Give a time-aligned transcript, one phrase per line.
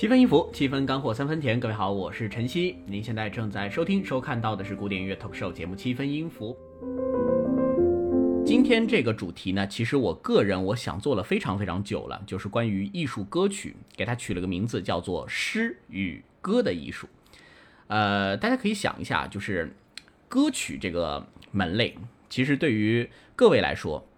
[0.00, 1.60] 七分音符，七分干货，三分甜。
[1.60, 2.76] 各位好，我是晨曦。
[2.86, 6.56] 您现在正在收听、收看到的是古典音乐 talk show 节目《七分音符》。
[8.46, 17.06] 今天这个主题呢，其实我个人我想做了非常非常久了，就是关于艺术歌曲，给它取了个名字叫做“诗与歌的艺术”。
[17.88, 19.70] 呃，大家可以想一下，就是
[20.30, 21.94] 歌曲这个门类，
[22.30, 23.06] 其实对于
[23.36, 24.08] 各位来说，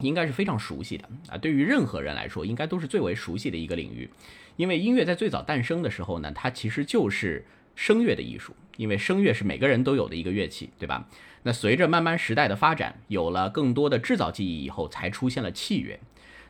[0.00, 1.36] 应该是非常熟悉的啊。
[1.36, 4.08] 对于任何人来说，应该都是最为熟悉的一个领域。
[4.56, 8.54] 因为音乐在最早诞生的时候呢，它其实就是声乐的艺术。
[8.76, 11.08] 因为声乐是每个人都有的一个乐器，对吧？
[11.44, 15.98] 那随着慢慢时代的发展，有了更多的制造技艺以后，才出现了器乐。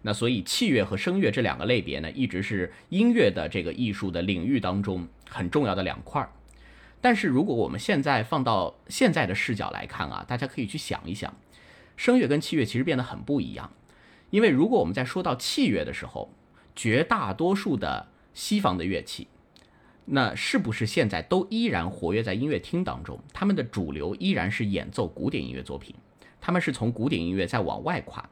[0.03, 6.31] 那所以器乐和声乐这两个类别呢，一直是音乐的这个艺术的领域当中很重要的两块儿。
[7.01, 11.33] 但是如果我们现在放到现在的视角来看啊，大家可以去想一想，
[11.97, 13.73] 声乐跟器乐其实变得很不一样。
[14.31, 16.33] 因为如果我们在说到器乐的时候，
[16.75, 19.29] 绝大多数的西方的乐器，
[20.05, 23.19] 那是不是现在都依然活跃在音乐厅当中？
[23.33, 25.95] 他们的主流依然是演奏古典音乐作品，
[26.41, 28.29] 他们是从古典音乐再往外跨。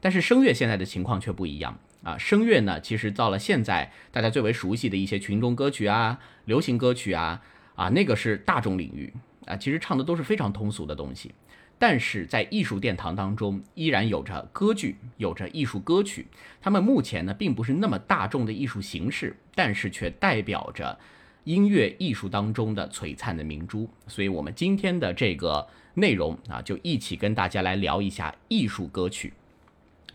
[0.00, 2.16] 但是声乐现在的情况却不一样啊！
[2.18, 7.42] 声乐呢，其实到了现在，大家最为熟悉的一些群众歌曲啊、流行歌曲啊，
[7.74, 9.12] 啊，那个是大众领域
[9.46, 11.34] 啊，其实唱的都是非常通俗的东西。
[11.78, 16.26] 但是在艺术殿堂当中，依然有着歌剧，有着艺术歌曲。
[16.60, 20.98] 他们目前呢，并不是那么大众的艺术形式，但是却代表着
[21.44, 23.88] 音乐艺术当中的璀璨的明珠。
[24.06, 29.32] 所以，我们今天的这个内容啊，就一起跟大家来聊一下艺术歌曲。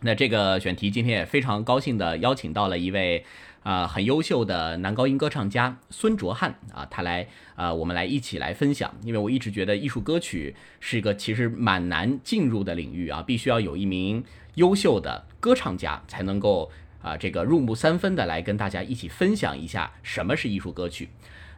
[0.02, 3.26] 那这个选题，今天也非常高兴的邀请到了一位。
[3.64, 8.92] 啊，很优秀的男高音歌唱家孙卓汉啊，他来啊，我们来一起来分享。
[9.04, 14.24] 因为我一直觉得艺术歌曲是一个其实蛮难进入的领域啊，必须要有一名
[14.56, 16.72] 优秀的歌唱家才能够
[17.04, 21.10] 啊，这个入木三分的来跟大家一起分享一下什么是艺术歌曲。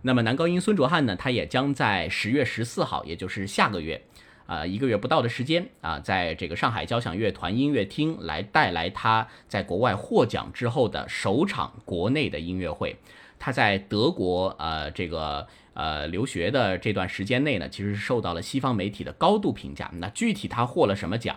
[0.02, 4.02] 那么男高音孙卓汉呢，他也将在十月十四号，也就是下个月。
[4.46, 12.98] 啊，一个月不到的时间啊，在这个上海交响乐团音乐厅来带来他在国外获奖之后的首场国内的音乐会。
[13.40, 19.90] 他在德国呃这个呃留学的这段时间内呢，其实是受到了西方媒体的高度评价。
[19.96, 21.36] 那具体他获了什么奖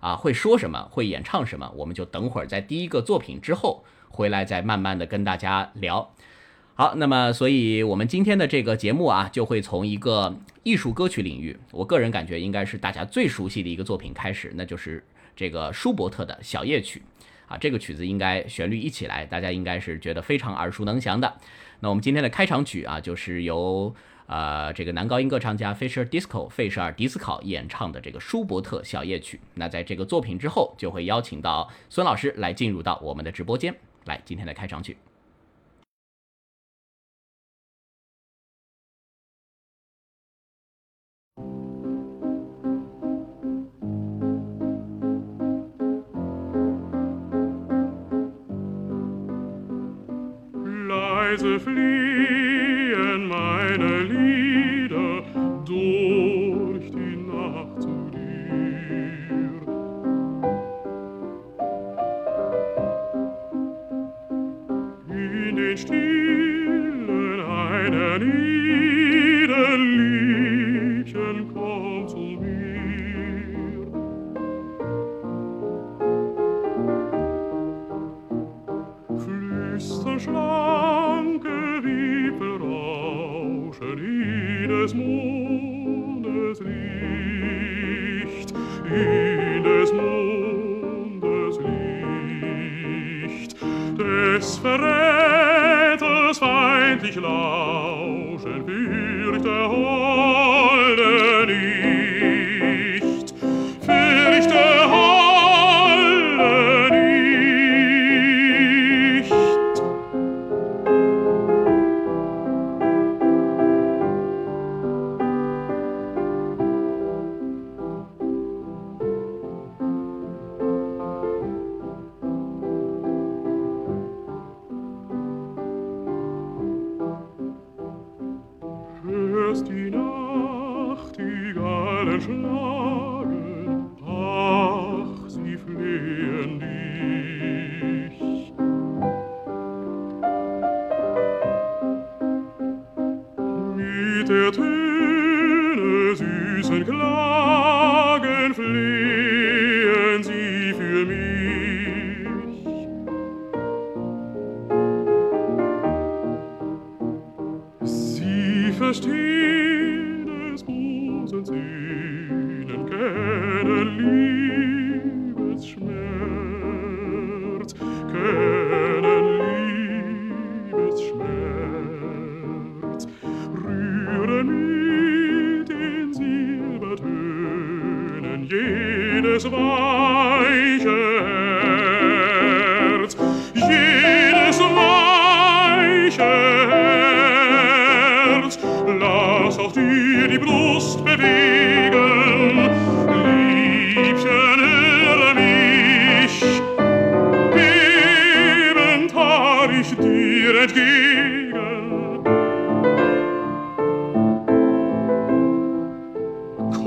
[0.00, 6.12] 啊，会说什么，会演唱什么，我们就等会儿在第一个作品之后回来再慢慢的跟大家聊。
[6.80, 17.02] 好，那么，所以我们今天的这个节目啊，就会从一个艺术歌曲领域，我个人感觉应该是大家最熟悉的一个作品开始，那就是这个舒伯特的小夜曲
[17.48, 17.58] 啊。
[17.58, 21.34] 这个曲子应该旋律一起来，大家应该是觉得非常耳熟能详的。
[21.80, 23.92] 那我们今天的开场曲啊，就是由
[24.26, 29.40] 呃这个男高音歌唱家 Fisher Disco 费舍尔迪斯考演唱的这个舒伯特小夜曲。
[29.54, 33.74] 那在这个作品之后，就会邀请到孙老师来进入到我们的直播间
[34.04, 34.96] 来，今天的开场曲。
[51.42, 51.77] Leise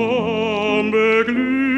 [0.01, 1.70] Traum beglüht.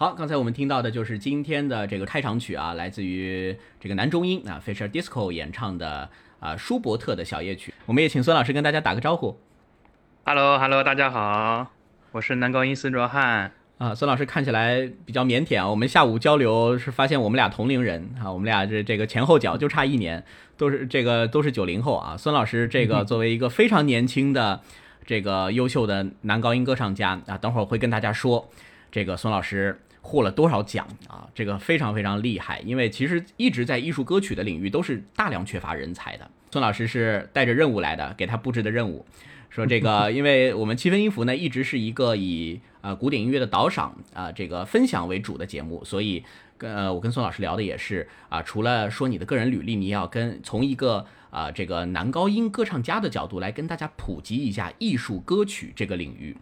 [0.00, 6.08] 好，刚才我们听到的就是今天的这个开场曲啊，来自于这个男中音啊 Fisher Disco 演唱的
[6.38, 7.74] 啊舒伯特的小夜曲。
[7.84, 9.36] 我们也请孙老师跟大家打个招呼
[10.24, 11.72] Hello，Hello，大家好，
[12.12, 13.50] 我是男高音孙卓翰。
[13.78, 13.92] 啊。
[13.92, 20.24] 孙老师看起来比较腼腆啊，我们下午交流是发现我们俩同龄人啊，我们俩这这个前后脚就差一年，
[20.56, 22.16] 都是这个都是九零后啊。
[22.16, 24.60] 孙老师这个作为一个非常年轻的
[25.04, 28.48] 这个优秀的男高音歌唱家啊，等会儿会跟大家说
[28.92, 32.60] 这个孙老师获了多少奖啊，这个非常非常厉害。
[32.60, 36.30] 因为其实一直在艺术歌曲的领域都是大量缺乏人才的。
[36.50, 39.04] 孙老师是带着任务来的，给他布置的任务，
[39.50, 46.24] 说这个， 因为我们七分音符呢一直是一个以呃古典音乐的导赏啊、这个分享为主的节目，所以
[46.56, 56.34] 跟呃我跟孙老师聊的也是啊、除了说你的个人履历，你也要跟从一个啊、这个男高音歌唱家的角度来跟大家普及一下艺术歌曲这个领域。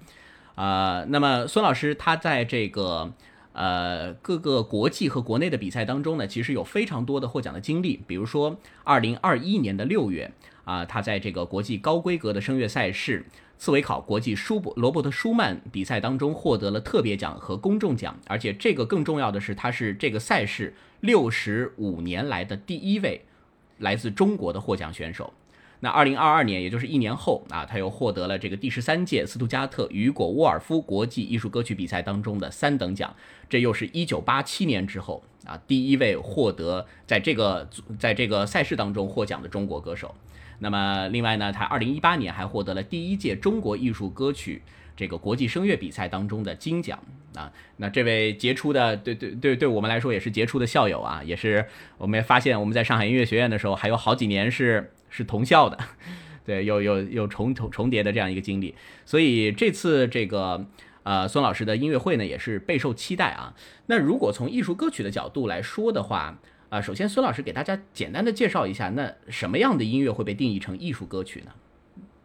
[0.55, 3.13] 呃，那么孙老师他在这个
[3.57, 8.03] 呃各个国际和国内的比赛当中呢，其实有非常多的获奖的经历。
[8.07, 10.31] 比如说，二零二一年的六月
[10.65, 13.25] 啊、他在这个国际高规格的声乐赛事
[13.57, 23.25] 茨维考国际舒伯罗伯特舒曼比赛当中获得了特别奖和公众奖，而且这个更重要的是，他是这个赛事六十五年来的第一位
[23.79, 25.33] 来自中国的获奖选手。
[25.81, 33.15] 那二零二二年，也就是一年后啊，他又获得了这个第十三届斯图加特雨果沃尔夫国际艺术歌曲比赛当中的三等奖，
[33.49, 37.69] 这又是一九八七年之后啊第一位获得在这个
[37.99, 40.15] 在这个赛事当中获奖的中国歌手。
[40.59, 44.63] 那么另外呢，他二零一八年还获得了第一届中国艺术歌曲
[44.97, 46.99] 这个国际声乐比赛当中的金奖
[47.35, 47.53] 啊。
[47.77, 51.67] 那这位杰出的，对对对，对我们来说也是杰出的校友啊，也是
[51.99, 55.79] 我们也发现我们在上海音乐学院的时候还有好几年是是同校的，
[56.45, 58.75] 对，有有有重重重叠的这样一个经历。
[59.07, 60.67] 所以这次这个
[61.05, 63.55] 呃孙老师的音乐会呢也是备受期待啊。
[63.87, 66.39] 那如果从艺术歌曲的角度来说的话，
[66.69, 71.53] 啊，首先孙老师给大家简单的介绍一下，那什么样的音乐会被定义成艺术歌曲呢？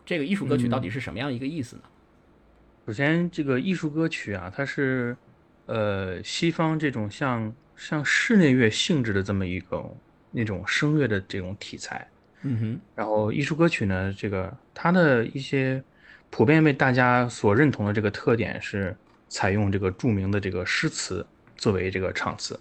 [0.05, 1.83] 这个艺术歌曲到底是什么样一个意思呢？
[2.85, 5.15] 首先，这个艺术歌曲啊，它是
[5.67, 9.81] 呃西方这种像像室内乐性质的这么一个
[10.31, 12.10] 那种声乐的这种题材。
[12.43, 15.83] 嗯哼，然后艺术歌曲呢，这个它的一些
[16.31, 18.95] 普遍被大家所认同的这个特点是
[19.29, 22.59] 采用这个著名的这个诗词作为这个唱词，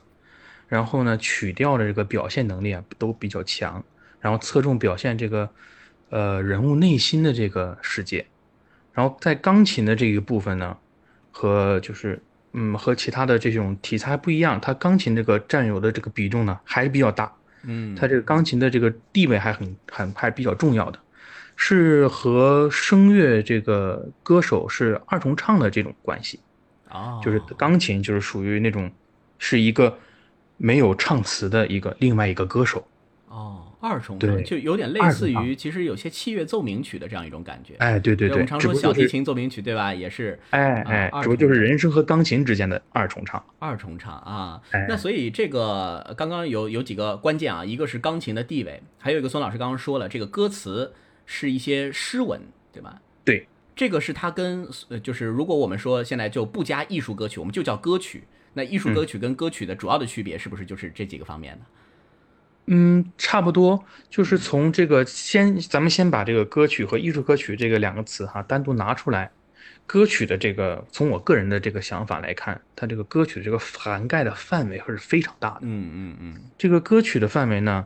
[0.68, 3.82] 然后呢曲调的这个表现能力啊都比较强，
[4.20, 5.48] 然后侧重表现这个
[6.10, 8.26] 呃人物内心的这个世界，
[8.92, 10.76] 然后在钢琴的这一部分呢，
[11.30, 12.22] 和就是
[12.52, 17.32] 嗯和其他的这种题材不一样，它钢琴这个占有的这个比重呢还是比较大。
[17.62, 20.98] 嗯，它这个钢琴的这个地位还很很还比较重要的，
[21.56, 26.40] 是和声乐这个歌手是二重唱的这种关系，
[26.90, 28.90] 哦，就是钢琴就是属于那种
[29.38, 29.98] 是一个
[30.56, 32.86] 没有唱词的一个另外一个歌手，
[33.28, 37.74] 哦，二重唱就有点类似于，其实有些器乐奏鸣曲的这样一种感觉。
[37.78, 39.94] 哎，对对对，我们常说小提琴奏鸣曲对吧？
[39.94, 44.60] 也是啊哎哎二，只不过就是人声和钢琴之间的二重唱，二重唱啊。
[44.70, 50.92] 哎那所以这个呃刚刚有有几个关键啊，一个是钢琴的地位，还有一个孙老师刚刚说了，这个歌词
[51.24, 52.40] 是一些诗文，
[52.72, 53.00] 对吧？
[53.24, 58.24] 对，这个是它跟呃，就是如果我们说现在就不加艺术歌曲，我们就叫歌曲。
[58.52, 61.64] 那艺术歌曲跟歌曲的主要的区别是不是就是这几个方面呢？
[61.64, 61.79] 嗯，
[63.18, 69.30] 差不多，就是从这个先，咱们先把这个歌曲和艺术歌曲这个两个词哈单独拿出来。
[69.86, 75.60] 歌曲的这个，从我个人的这个想法来看，它这个歌曲的这个涵盖的范围还是非常大的。
[75.62, 77.84] 嗯嗯嗯，这个歌曲的范围呢，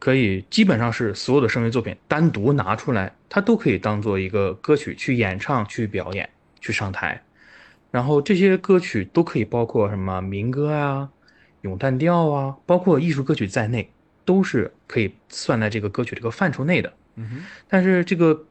[0.00, 6.28] 可以基本上是所有的声乐作品单独拿出来，它都可以当做一个歌曲去演唱、去表演、
[6.60, 7.22] 去上台。
[7.92, 11.08] 然后这些歌曲都可以包括什么民歌啊、
[11.60, 13.92] 咏叹调啊，包括艺术歌曲在内，
[14.24, 16.92] 都是可以算在这个歌曲这个范畴内的。
[17.16, 18.44] 嗯哼，但是这个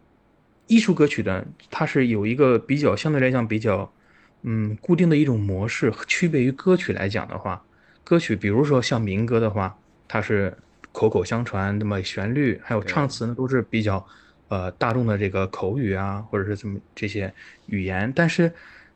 [0.68, 3.92] 艺术歌曲呢，它是有一个比较相对来讲比较，
[4.44, 7.62] 嗯，固定的一种模式，区别于歌曲来讲的话，
[8.04, 9.78] 歌曲比如说像民歌的话，
[10.08, 10.56] 它是
[10.94, 14.06] 口口相传，那么旋律还有唱词呢都是比较，
[14.48, 17.34] 呃，大众的这个口语啊，或者是怎么这些
[17.66, 18.12] 语言。
[18.16, 18.52] 但是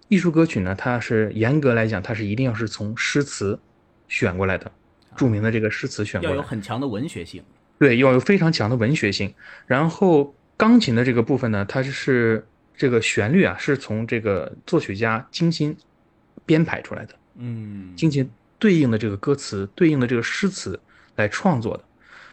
[0.07, 3.59] 艺术歌曲呢，它是严格来讲，它是一定要是从诗词
[4.07, 4.71] 选过来的，
[5.17, 6.41] 著名的这个诗词选过要有。
[6.41, 7.43] 很强的文学性。
[7.79, 9.33] 对，要有非常强的文学性。
[9.65, 15.75] 然后钢琴的这个部分呢，它是这个旋律啊，是从这个作曲家精心
[16.45, 20.79] 编排出来的，嗯精心对应的这个歌词、对应的这个诗词
[21.17, 21.83] 来创作的。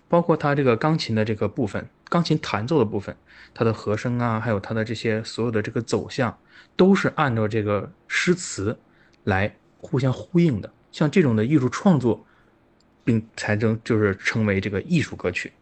[0.09, 3.17] 包括它这个钢琴的这个部分，钢琴弹奏的部分，
[3.53, 6.38] 它的和声啊，还有它的这些所有的这个走向，
[6.76, 8.79] 都是按照这个诗词
[9.25, 10.73] 来互相呼应的。
[10.93, 12.25] 像这种的艺术创作，
[13.05, 15.53] 并才能就是称为这个艺术歌曲。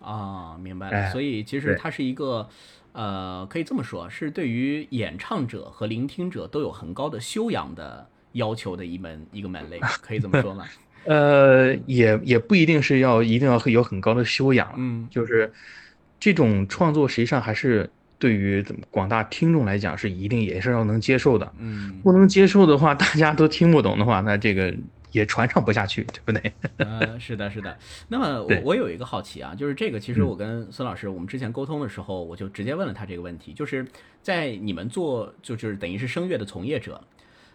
[0.00, 0.96] 啊，明白了。
[0.96, 2.48] 哎所以其实它是一个，
[2.92, 10.66] 呃，可以这么说，是对于演唱者和聆听者都有很高的修养的要求的一门一个门类，可以这么说吗？
[11.06, 15.52] 呃，也也不一定是要一定要有很高的修养，嗯就是
[16.18, 21.52] 这种创作实际上还是对于广大听众来讲是一定也是要能接受的。
[21.58, 24.74] 嗯，不能接受的话，大家都听不懂的话，那这个
[25.14, 26.52] 也传唱不下去，对不对？
[26.78, 27.78] 呃，是的，是的。
[28.08, 33.86] 那么我我有一个好奇啊，就是这个，其实嗯我跟孙老师我们之前沟通的时候，我就直接问了他这个问题，就是
[34.20, 37.00] 在你们做就就是等于是声乐的从业者，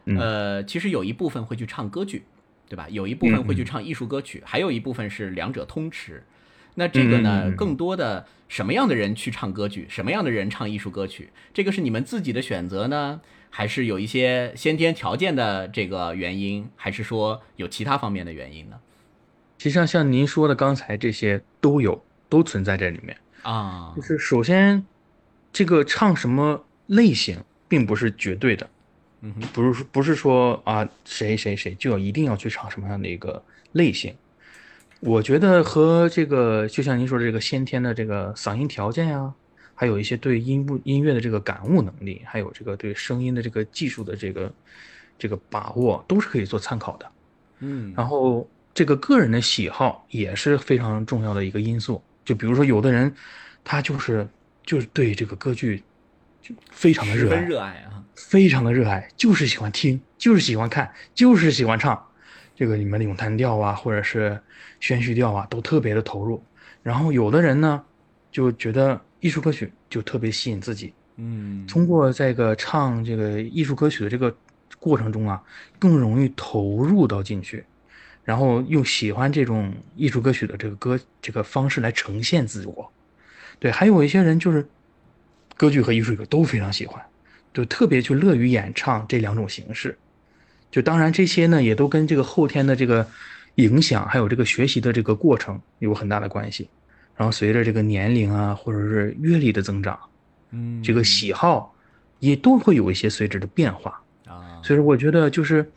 [0.06, 2.24] 嗯呃，其实有一部分会去唱歌剧，
[2.70, 2.88] 对吧？
[2.90, 6.24] 有一部分会去唱艺术歌曲，还有一部分是两者通吃。
[6.76, 18.78] 那这个呢，更多的什么样的人去唱歌剧，什么样的人唱艺术歌曲，这个是你们自己的选择呢，还是有一些先天条件的这个原因，还是说有其他方面的原因呢？
[19.58, 23.18] 其实上，像您说的刚才这些都有，都存在这里面。
[23.42, 24.86] 啊就，是首先，
[25.52, 28.70] 这个唱什么类型并不是绝对的，
[29.22, 34.16] 嗯，不是说不是说啊谁谁谁就要一定要去唱什么样的一个类型。
[35.02, 39.34] 我觉得和这个就像您说的这个先天的这个嗓音条件呀、
[39.80, 44.54] 还有一些对音部音乐的这个感悟能力，还有这个对声音的这个技术的这个
[45.18, 47.10] 这个把握，都是可以做参考的。
[47.60, 52.04] 嗯，然后这个个人的喜好也是非常重要的一个因素。
[52.26, 53.16] 就比如说，有的人
[53.64, 54.28] 他就是
[54.66, 55.82] 就是对这个歌剧
[56.42, 62.06] 就非常的热爱，热爱啊，非常的热爱，就是喜欢听，就是喜欢看，就是喜欢唱。
[62.54, 64.38] 这个里面的咏叹调啊，或者是
[64.82, 66.44] 宣叙调啊，都特别的投入。
[66.84, 67.82] 然后有的人呢，
[68.30, 74.36] 就觉得艺术歌曲就特别吸引自己，嗯，通过这个唱这个艺术歌曲的这个
[74.80, 75.42] 过程中啊，
[75.78, 77.64] 更容易投入到进去，
[78.24, 82.92] 然后用喜欢这种艺术歌曲的这个歌这个方式来呈现自我。
[83.60, 84.66] 对，还有一些人就是
[85.58, 87.04] 歌剧和艺术歌都非常喜欢，
[87.54, 89.98] 就特别去乐于演唱这两种形式。
[90.72, 93.06] 就当然这些呢，也都跟这个后天的这个
[93.56, 96.70] 影响，还有这个学习的这个过程有很大的关系。
[97.20, 100.00] 然后随着这个年龄啊，或者是阅历的增长，
[100.52, 101.76] 嗯，这个喜好
[102.20, 104.02] 也都会有一些随之的变化。
[104.26, 105.70] 啊，所以说，我觉得就是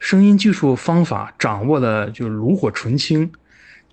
[0.00, 3.30] 声音技术方法掌握的就炉火纯青，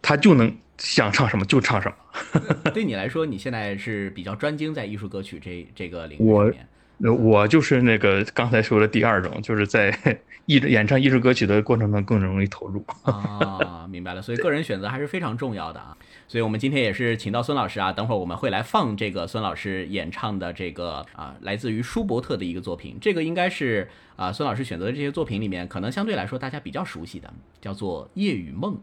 [0.01, 2.41] 他就能想唱什么就唱什么。
[2.73, 6.61] 对你来说，你现在是比较专精在艺术歌曲这这个领域我上面。
[6.61, 6.67] 呃
[6.99, 9.91] 我就是那个刚才说的第二种，就是在
[10.45, 12.83] 艺演唱艺术歌曲的过程中更容易投入。
[13.03, 15.97] 啊，明白了，所以个人选择还是非常重要的啊。
[16.27, 22.97] 所以我们今天也是请到孙老师啊，等会儿我们会来放这个孙老师演唱的这个啊，来自于舒伯特的一个作品。
[23.01, 28.73] 这个应该是啊，孙老师选择的这些作品里面，可能相对来说大家比较熟悉的，叫做《夜与梦》。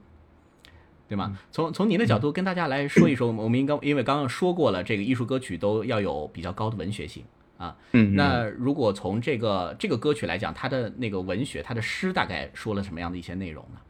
[1.08, 1.38] 对吗？
[1.50, 7.22] 从从您的角度跟大家来说一说，我们应该因为刚刚说过了，这个艺术歌曲都要有比较高的文学性
[7.62, 7.76] 啊。
[7.92, 13.80] 嗯，那如果从这个这个歌曲来讲，它的那个文学，它的诗大概说了什么样的一些内容呢？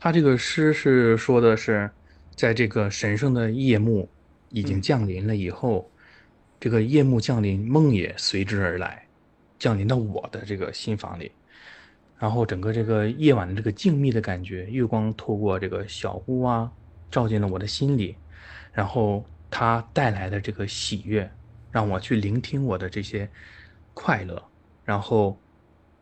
[0.00, 1.90] 他这个诗是说的是，
[2.34, 4.08] 在这个神圣的夜幕
[4.50, 5.90] 已经降临了以后，
[6.58, 9.06] 这个夜幕降临，梦也随之而来，
[9.58, 11.32] 降临到我的这个心房里。
[12.18, 16.70] 然后整个这个夜晚的这个静谧的感觉，月光透过这个小屋啊，
[17.10, 18.16] 照进了我的心里。
[18.72, 21.30] 然后它带来的这个喜悦，
[21.74, 23.28] 让我去聆听我的这些
[23.94, 24.40] 快乐，
[24.84, 25.36] 然后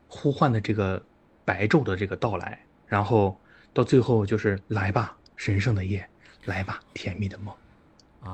[0.07, 1.02] 呼唤的这个
[1.47, 3.41] 白昼的这个到来，然后
[3.73, 6.07] 到最后就是来吧，神圣的夜，
[6.45, 7.55] 来吧，甜蜜的梦，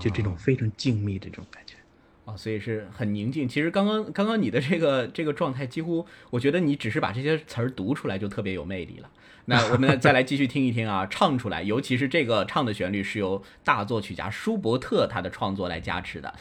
[0.00, 1.76] 就这种非常静谧的这种感觉。
[2.24, 3.48] 啊，所以是很宁静。
[3.48, 9.08] 其实刚刚刚刚你的这个这个状态，几乎我觉得你只是把这些词儿读出来就特别有魅力了。
[9.50, 16.34] 那我们再来继续听一听啊，唱出来，尤其是这个唱的旋律是由大作曲家舒伯特他的创作来加持的。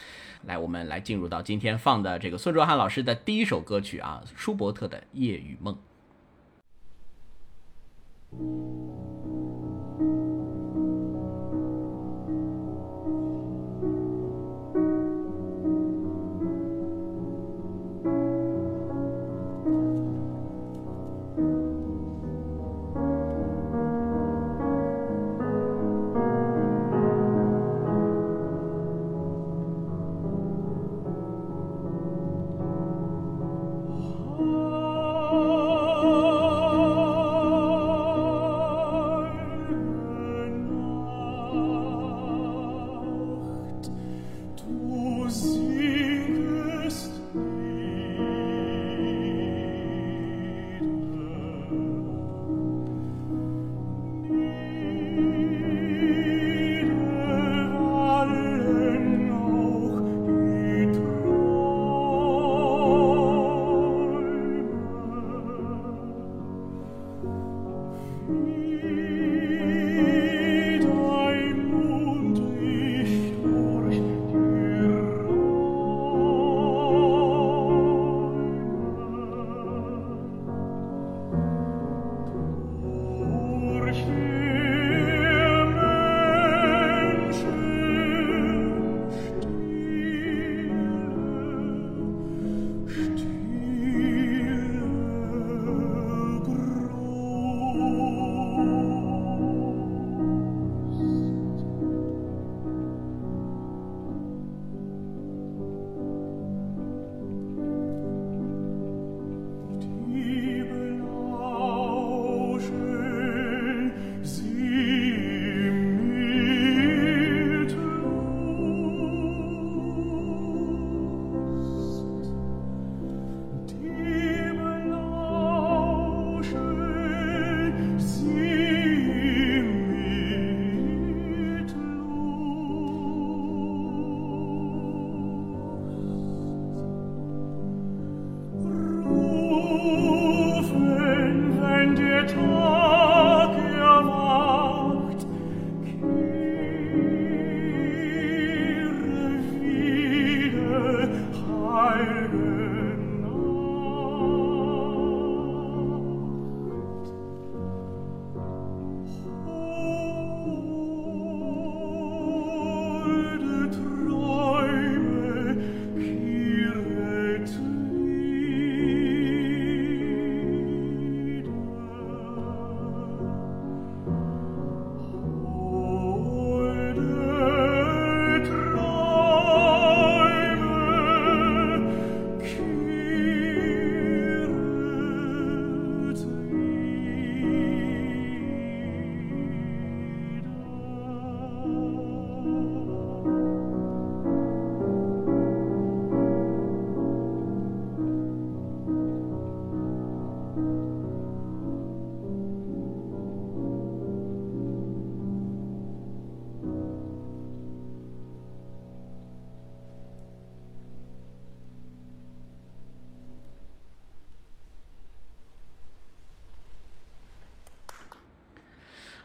[0.44, 5.74] 来，我们来进入到今天放的这个孙卓翰老师的第一首歌曲啊，舒伯特的《夜与梦》。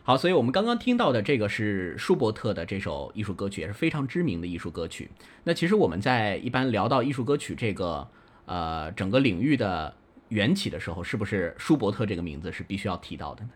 [0.05, 5.09] 好，所以我们刚刚听到的这个是舒伯特的这首艺术歌曲，也是非常知名的艺术歌曲。
[5.45, 8.05] 那其实我们在一般聊到艺术歌曲这个
[8.45, 9.95] 呃整个领域的
[10.27, 13.49] 缘起的时候，是不是舒伯特这个名字是必须要提到的呢？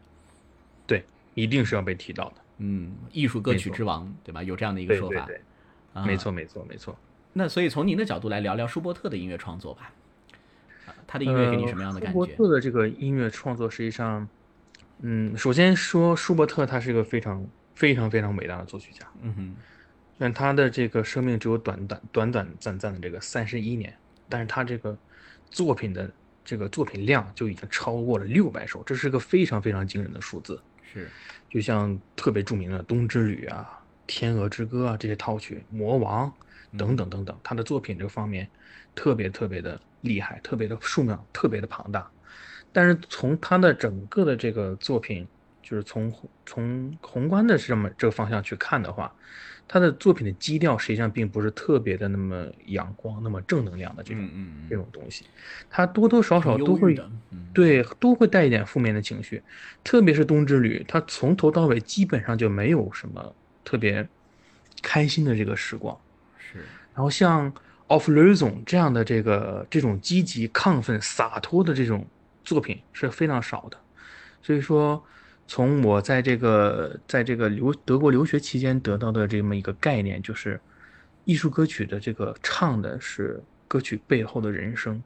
[0.86, 2.36] 对，一定是要被提到的。
[2.60, 4.42] 嗯，艺术歌曲之王，对吧？
[4.42, 5.26] 有这样的一个说法。
[5.26, 6.98] 对对对，啊没错没错没错。
[7.34, 9.92] 那所以从您的角度来聊聊舒伯特的音乐创作吧。
[10.86, 12.28] 啊他的音乐给你什么样的感觉舒伯？
[12.28, 14.28] 特的这个音乐创作实际上，
[15.02, 19.06] 嗯，首先说舒伯特他是一个非常非常非常伟大的作曲家。
[19.22, 19.56] 嗯哼，
[20.18, 23.96] 但他的这个生命只有短短短短暂暂的这个三十一年，
[24.28, 24.98] 但是他这个
[25.52, 26.12] 作品的
[26.44, 30.60] 这个作品量就已经超过了六百首，这是个非常非常惊人的数字。
[30.92, 31.10] 是，
[31.50, 36.28] 就像特别著名的《冬之旅》啊、《天鹅之歌》啊这些套曲，《魔王》
[36.78, 38.50] 等等等等，他的作品这个方面
[38.96, 42.10] 特别特别的厉害，特别的数量特别的庞大。
[42.72, 45.28] 但是从他的整个的这个作品，
[45.62, 46.14] 就是从
[46.46, 49.14] 从宏观的这么这个方向去看的话，
[49.68, 54.68] 他的作品的基调实际上并不是特别的那么阳光、那么正能量的这种、嗯嗯嗯。
[54.70, 55.26] 这种东西，
[55.70, 56.96] 他多多少少都会
[57.54, 59.42] 对，都会带一点负面的情绪，
[59.84, 64.08] 特别是《冬之旅》，他从头到尾基本上就没有什么特别
[64.82, 65.98] 开心的这个时光。
[66.38, 66.60] 是，
[66.94, 67.52] 然后像
[67.88, 72.06] 《Of l o s o n 这样的这个这种积极、亢奋、洒脱的这种
[72.48, 73.78] 作品是非常少的。
[74.42, 75.04] 所以说，
[75.48, 80.58] 从我在这个在这个留德国留学期间得到的这么一个概念，就是
[81.26, 85.04] 艺术歌曲的这个唱的是歌曲背后的人生，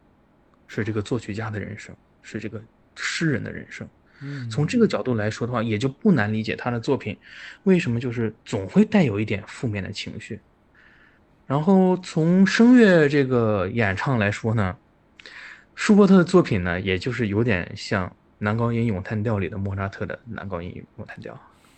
[0.68, 2.62] 是这个作曲家的人生，是这个
[2.96, 3.88] 诗人的人生。
[4.24, 7.18] 嗯从这个角度来说的话，也就不难理解他的作品
[7.64, 10.40] 为什么就是总会带有一点负面的情绪。
[11.48, 14.78] 然后从声乐这个演唱来说呢，
[15.82, 21.36] 舒伯特的作品呢，也就是有点像男高音咏叹调里的莫扎特的男高音咏叹调，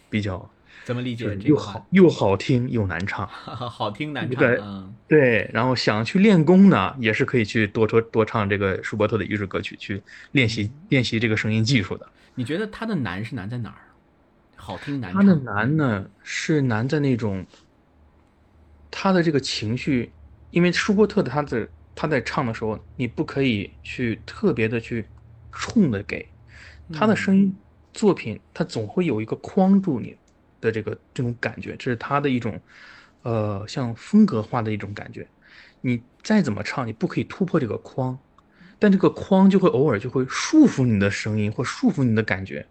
[0.10, 0.52] 比较
[0.84, 3.26] 怎么理解这个话好又好听又难唱。
[3.26, 12.06] 好听难唱，对嗯，对，然后想去练功呢，也是可以去多多多唱这个舒伯特的艺术歌曲，去练习练习这个声音技术的。
[12.36, 13.88] 你觉得他的难是难在哪儿？
[14.58, 17.46] 好听难他的唱，难呢是难在那种
[18.92, 20.12] 他的这个情绪，
[20.52, 25.06] 因为舒伯特的他的他在唱的时候，你不可以去特别的去
[25.52, 26.28] 冲的给
[26.92, 27.56] 他的声音
[27.94, 30.18] 作品，他总会有一个框住你
[30.60, 32.60] 的这个这种感觉，这是他的一种
[33.22, 35.28] 呃像风格化的一种感觉。
[35.82, 38.18] 你再怎么唱，你不可以突破这个框，
[38.80, 42.66] 但这个框就会偶尔就会束缚你的声音或束缚你的感觉。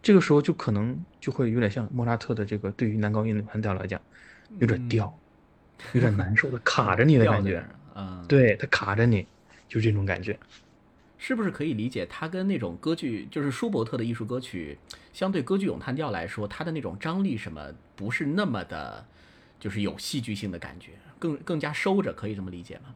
[0.00, 4.00] 这个时候就可能就会有点像莫扎特的这个对于男高音的盘调来讲，
[4.58, 5.12] 有点掉，
[5.92, 7.64] 有点难受的卡着你的感觉
[7.94, 9.26] 嗯，，对，它卡着你，
[9.68, 10.38] 就这种感觉。
[11.16, 14.76] 是不是可以理解它跟那种歌剧，就是舒伯特的艺术歌曲，
[15.12, 19.06] 相对歌剧咏叹调来说，它的那种张力什么不是那么的，
[19.58, 22.94] 就是有戏剧性的感觉，更更加收着，可以这么理解吗？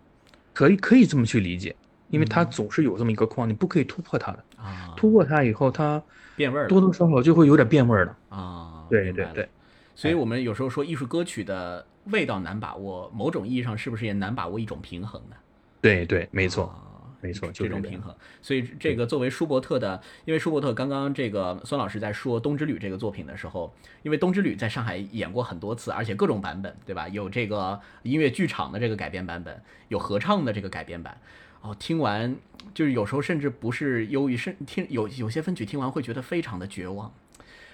[0.52, 1.74] 可以可以这么去理解，
[2.10, 4.44] 因为它总是有这么一个框，你不可以突破它的。
[4.56, 6.02] 啊，突破它以后，它
[6.36, 8.18] 变味儿多多少少就会有点变味儿了。
[8.28, 9.48] 啊，对对对。
[9.94, 15.36] 所以我们有时候说艺术歌曲的味道难把握，某种意义上是不是也难把握一种平衡呢？
[15.80, 16.64] 对对，没错。
[16.64, 16.84] 啊
[17.20, 18.14] 没错这就这种平衡。
[18.40, 27.08] 所以这个作为舒伯特的，因为舒伯特刚刚这个孙老师在说《冬之旅》这个作品的时候，因为《冬之旅》在上海演过很多次，而且各种版本，对吧？
[27.08, 31.20] 有这个音乐剧场的这个改编版本，有合唱的这个改编版。
[31.60, 32.36] 哦，听完
[32.72, 37.12] 就是有时候甚至不是忧郁，甚听有有些分曲听完会觉得非常的绝望。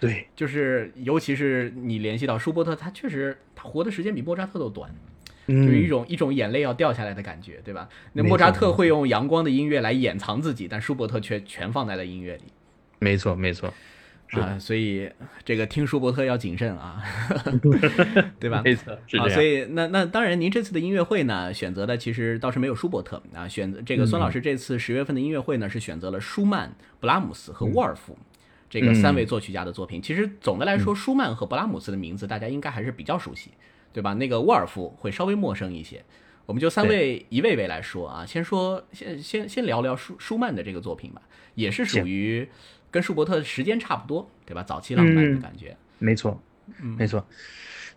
[0.00, 4.90] 对就是尤其是你联系到舒伯特，他确实他活的时间比莫扎特都短。
[5.46, 7.87] 嗯，就是一种一种眼泪要掉下来的感觉，对吧？
[8.14, 12.44] 那莫扎特会用阳光的音乐来掩藏自己，但舒伯特却全放在了音乐里
[12.98, 13.70] 没错没错，
[14.26, 15.11] 是啊，所以
[15.44, 17.02] 这个听舒伯特要谨慎啊，
[18.40, 18.62] 对吧？
[18.64, 19.30] 没错是啊，这样。
[19.30, 28.16] 所以那那当然，您这次的音乐会呢，选择的其实倒是没有舒伯特啊，选择这个孙老嗯师这次十月份的音乐会呢，是选择了舒曼、布拉姆斯和沃尔夫。
[28.68, 33.50] 这嗯个三位作曲家的作品，其实总的来说，舒曼和勃拉姆斯的名字大家应该还是比较熟悉，
[33.92, 34.14] 对吧？
[34.14, 36.03] 那个沃尔夫会稍微陌生一些。
[36.46, 41.22] 我们就三位一位位来说啊，先说先先先聊聊舒舒曼的这个作品吧，
[41.55, 42.46] 也是属于
[42.90, 44.62] 跟舒伯特时间差不多，对吧？
[44.62, 45.74] 早期浪漫的嗯感觉。
[45.98, 46.38] 没错，
[46.98, 47.27] 没错。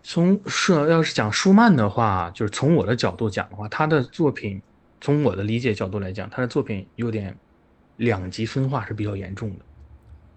[0.02, 4.62] 从是要是讲舒曼的话，就是从我的角度讲的话，他的作品，
[5.02, 7.36] 从我的理解角度来讲，他的作品有点
[7.98, 9.66] 两极分化是比较严重的。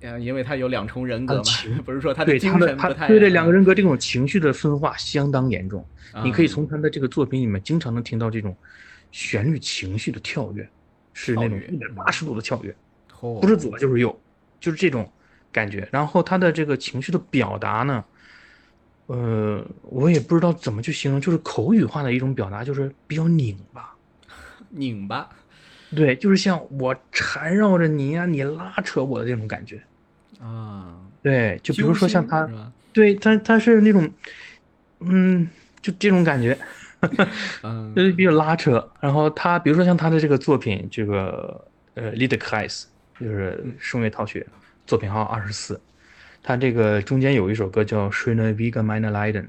[0.00, 1.42] 呃，因为他有两重人格嘛
[1.84, 5.84] 不是说他对他的精神不太对这两个人格这种情绪的分化相当严重。
[6.12, 8.56] 啊你可以从他的这个作品里面经常能听到这种
[9.12, 10.68] 旋律情绪的跳跃，
[11.12, 12.74] 是那种一百八十度的跳跃，
[13.20, 14.18] 不不是左就是右，
[14.58, 15.08] 就是这种
[15.52, 15.88] 感觉。
[15.92, 18.04] 然后他的这个情绪的表达呢，
[19.06, 23.94] 呃，我也不知道怎么去形容，就是口语化的一种表达，就是比较拧巴。
[24.70, 25.28] 拧巴，
[25.94, 29.80] 对，就是像我缠绕着你呀、你拉扯我的这种感觉。
[30.40, 32.48] 啊，对，就比如说像他？
[32.92, 34.10] 对他他是那种，
[34.98, 35.48] 嗯，
[35.80, 36.58] 就这种感觉，
[37.62, 38.90] 嗯 就是比较拉扯。
[38.98, 42.88] 然后他比如说像他的这个作品，这个呃 l i e d k r e i s
[43.20, 44.44] 就是声乐套曲，
[44.86, 45.80] 作品号二十四，
[46.42, 49.42] 他这个中间有一首歌叫《s c h ö n e Wege meiner Leiden》，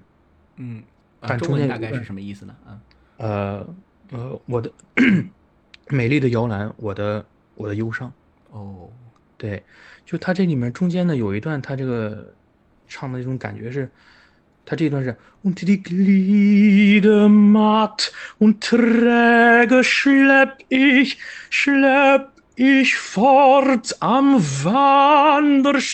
[0.57, 0.83] 嗯，
[1.19, 2.55] 啊但中间大概是什么意思呢？
[2.67, 2.77] 啊，
[3.17, 3.67] 呃
[4.11, 4.71] 呃，我的
[5.89, 7.25] 美丽的摇篮，我的
[7.55, 8.13] 我的忧伤。
[8.51, 8.87] 哦，
[9.41, 9.63] 对，
[10.05, 12.31] 就他这里面中间呢有一段，他这个
[12.87, 13.89] 唱的这种感觉是，
[14.63, 21.17] 他这一段是 Und die Glieder matt und träge schlepp ich,
[21.49, 25.89] schlepp ich fort am Wanderstab,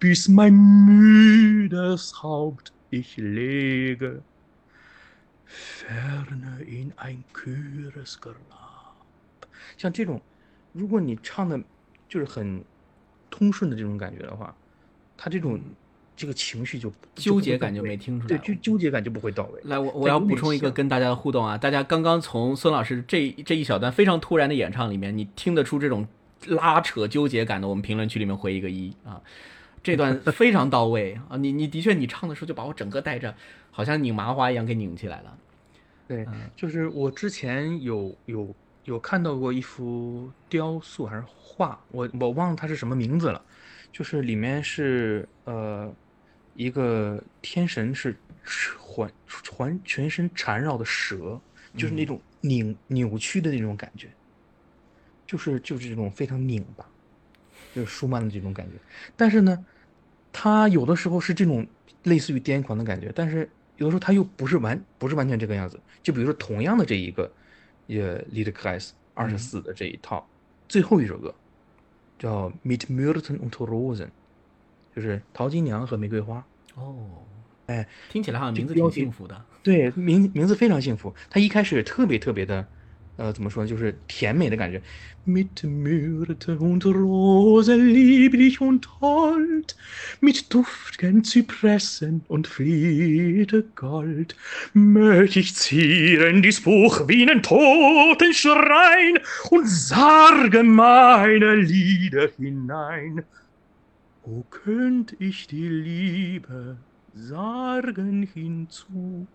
[0.00, 0.54] bis mein
[0.86, 4.22] müdes Haupt ich lege,
[5.44, 8.32] ferne in ein kühles Grab。
[9.76, 10.22] 像这种，
[10.72, 11.60] 如果你唱的
[12.12, 12.62] 就是很
[13.30, 14.54] 通顺的这种感觉的话，
[15.16, 15.58] 他这种
[16.14, 19.58] 这个情绪就纠结感就没听出来对，就纠结感就不会到位。
[19.64, 21.56] 来，我我要补充一个跟大家的互动啊！
[21.56, 26.06] 大家刚刚从孙老师这这一小段非常突然的演唱里面，你听得出这种
[26.48, 29.18] 拉扯纠结感的，我们评论区里面回一个一啊！
[29.82, 31.38] 这段 非常到位啊！
[31.38, 33.34] 你你的确你唱的时候就把我整个带着，
[33.70, 35.38] 好像拧麻花一样给拧起来了。
[36.06, 43.44] 对，就是我之前有有有看到过一幅雕塑还是画，我我忘了它是什么名字了，
[43.92, 45.94] 就是里面是呃
[46.54, 48.16] 一个天神是
[48.78, 49.10] 环
[49.50, 51.40] 环全身缠绕的蛇，
[51.76, 54.08] 就是那种拧扭曲的那种感觉，
[55.26, 56.84] 就是就是这种非常拧巴，
[57.72, 58.72] 就是舒曼的这种感觉。
[59.16, 59.64] 但是呢，
[60.32, 61.64] 他有的时候是这种
[62.02, 65.80] 类似于癫狂的感觉，但是有的时候他又不是完不是完全这个样子。
[66.02, 67.30] 就比如说同样的这一个，
[67.88, 70.24] 呃 l i e d k r eis 二十四的这一套，
[70.68, 71.34] 最后一首歌
[72.18, 74.08] 叫 Mit Milton und Rosen，
[74.94, 76.44] 就是淘金娘和玫瑰花。
[76.74, 76.96] 哦，
[77.66, 79.44] 哎，听起来好像名字挺幸福的。
[79.62, 81.14] 对，名名字非常幸福。
[81.28, 82.66] 他一开始特别特别的，
[83.17, 84.81] 呃，怎么说呢，就是甜美的感觉。
[85.25, 89.75] Mit Myrte und Rose lieblich und hold,
[90.21, 94.37] mit duftigen Zypressen und Fliede Gold,
[94.73, 103.23] möcht ich zieren dies Buch wie einen Totenschrein und sarge meine Lieder hinein.
[104.23, 106.77] O könnt ich die Liebe
[107.13, 109.27] sagen hinzu。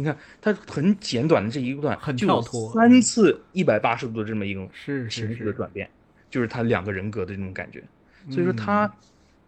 [0.00, 5.88] 你看，它很简短的这一段，很就脱三次一百八十度的这么一种情绪的是，转变，
[6.30, 7.82] 就是他两个人格的这种感觉。
[8.30, 8.90] 所以嗯说，他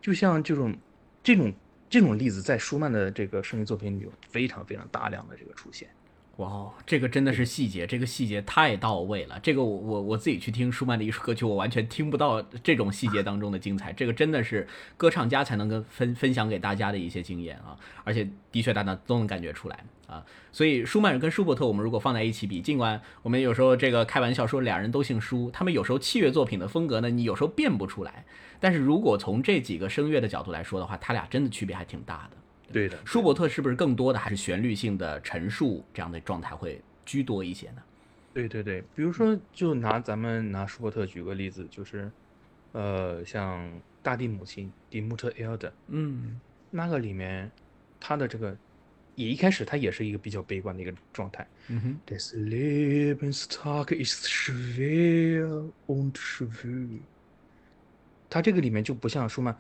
[0.01, 0.77] 就像这种
[1.23, 1.53] 这种
[1.89, 5.89] 这种例子，在舒曼的这个声乐作品里有非常非常大量的这个出现。
[6.39, 9.39] 哇哦，这个真的是细节，这个细节太到位了。
[9.43, 13.93] 这个我我我自己去听舒曼的艺术歌曲，我完全听不到这种细节当中的精彩。
[13.93, 14.67] 这个真的是
[14.97, 20.25] 歌唱家才能跟分分享给大家的一些经验啊，而且的确大家都能感觉出来啊。
[20.51, 28.25] 所以舒曼跟舒伯特，我们如果放在一起比，尽管我们有时候这个开玩笑说俩人都姓舒，他们有时候器乐作品的风格呢，你有时候辨不出来。
[28.59, 32.37] 但是如果从这几个声乐的角度来说的话，他俩真的区别还挺大的。
[32.73, 37.83] 对的，舒伯特是不是更多的还是旋律性的陈述这样的状态会居多一些呢？
[38.35, 42.11] 对对对，比如说，就拿咱们拿舒伯特举个例子，就是，
[42.73, 43.71] 呃，像
[44.03, 47.51] 大地母亲 Die Mutter Erde 嗯那个里面，
[48.01, 48.57] 他的这个
[49.15, 51.47] 也一开始他也是一个比较悲观的一个状态。
[51.69, 52.01] 嗯哼
[52.35, 57.01] Lebenstag ist schwer und schwül。
[58.33, 59.55] 他这个里面就不像舒曼，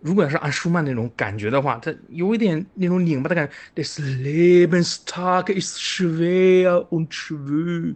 [0.00, 3.54] 如果要是按舒曼那种感觉的话，他有一点那种拧巴的感觉。
[3.76, 7.94] This Lebenstag ist schwer und schwül。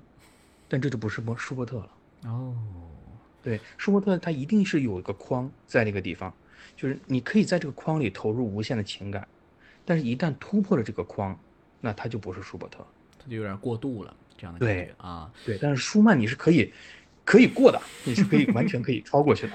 [0.69, 1.89] 但这就不是莫舒伯特了。
[2.27, 2.55] 哦，
[3.43, 6.33] 对，舒伯特他一定是有一个框在那个地方，
[6.77, 9.27] 就是你可以在这个框里投入无限的情感，
[9.85, 11.37] 但是一旦突破了这个框，
[11.81, 12.87] 那他就不是舒伯特。
[13.19, 16.73] 他就有点过度了这样的感对觉啊对，但是舒曼你是可以
[17.25, 19.53] 可以过的，你是可以完全可以超过去的。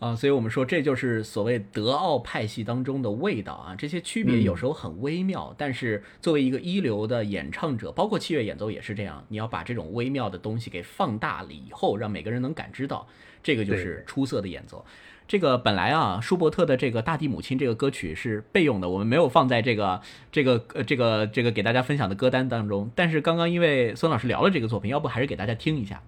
[0.00, 13.06] 啊，所以我们说这就是所谓德奥派系当中的味道啊，这些区别有时候很微妙，但是作为一个一流的演唱者，包括器乐演奏也是这样，你要把这种微妙的东西给放大了以后，让每个人能感知到，
[13.42, 14.84] 这个就是出色的演奏。
[15.26, 22.90] 这个本来啊，舒伯特的这个《大地母亲》这个歌曲是备用的，我们没有放在这个这个呃这个这个给大家分享的歌单当中。
[22.94, 26.02] 但是刚刚因为孙老师聊了这个作品，要不还是给大家听一下，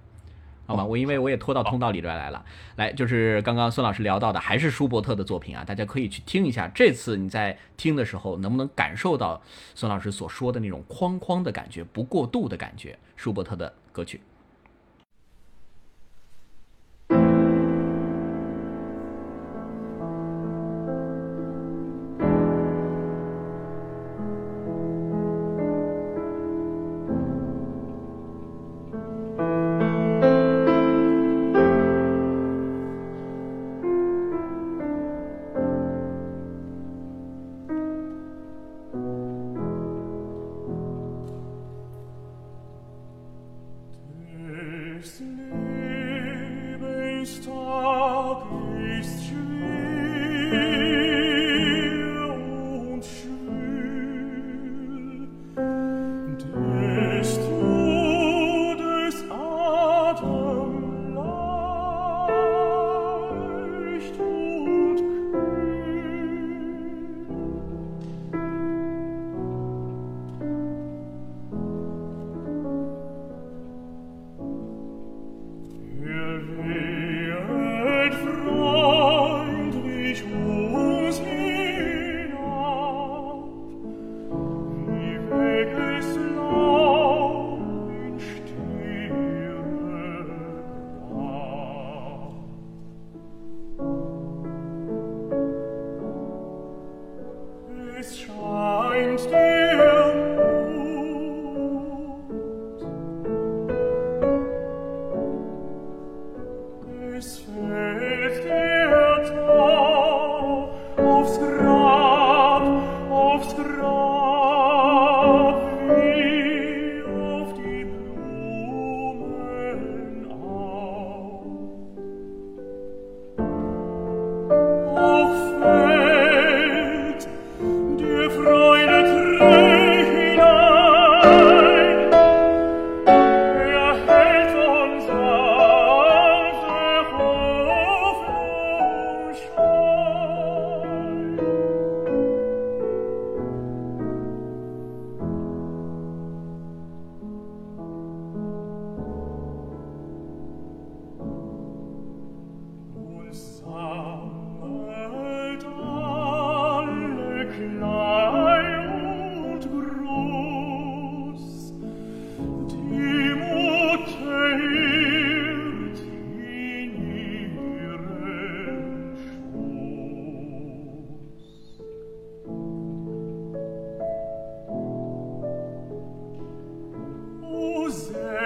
[0.66, 0.84] 好吗？
[0.84, 2.44] 我因为我也拖到通道里边来了，
[2.76, 6.68] 来就是刚刚孙老师聊到的，还是舒伯特的作品啊，大家可以去听一下。
[6.74, 9.40] 这次你在听的时候，能不能感受到
[9.74, 12.98] 孙老师所说的那种框框的感觉，不过度的感觉？
[13.16, 14.20] 舒伯特的歌曲。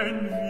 [0.03, 0.40] wenn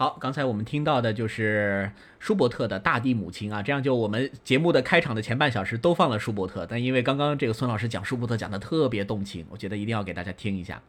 [0.00, 10.80] 好，刚才我们听到的就是舒伯特的《大地母亲》啊，这样就我们节目的开场的前半小时都放了舒伯特，但因为刚刚这个孙老师讲舒伯特讲的特别动情，我觉得一定要给大家听一下。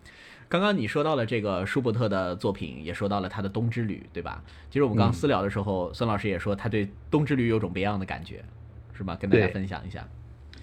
[0.47, 4.41] 刚刚你说到了这个舒伯特的作品，也说到了他的《冬之旅》，对吧？
[4.69, 8.41] 其实我们刚刚私聊的时候，孙老师也说他对《冬之旅》有种别样的感觉，
[8.93, 9.17] 是吧？
[9.19, 10.08] 跟大家分享一下。